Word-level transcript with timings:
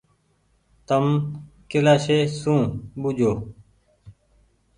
تم 0.87 1.05
ڪيلآشي 1.69 2.17
سون 2.39 2.61
ٻوجو۔ 3.01 3.31